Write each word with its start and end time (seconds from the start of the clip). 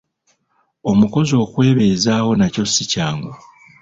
Omukazi 0.89 1.33
okwebeezaawo 1.43 2.31
nakyo 2.35 2.63
si 2.73 2.83
kyangu. 2.91 3.31